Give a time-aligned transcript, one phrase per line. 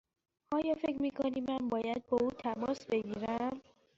[0.57, 3.61] آیا فکر می کنی من باید با او تماس بگیرم؟